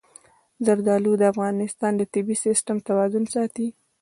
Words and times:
زردالو 0.65 1.11
د 1.17 1.23
افغانستان 1.33 1.91
د 1.97 2.01
طبعي 2.13 2.35
سیسټم 2.45 2.77
توازن 2.89 3.23
ساتي. 3.33 3.67